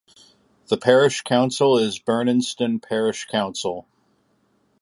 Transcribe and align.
The 0.69 0.77
parish 0.77 1.21
council 1.21 1.77
is 1.77 1.99
Burniston 1.99 2.81
Parish 2.81 3.25
Council. 3.27 3.85